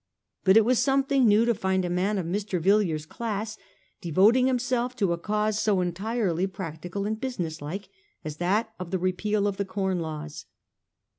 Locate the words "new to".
1.27-1.53